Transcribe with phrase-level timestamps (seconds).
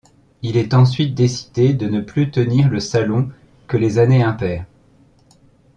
[0.41, 3.29] Il est ensuite décider de ne plus tenir le salon
[3.67, 4.65] que les années impaires.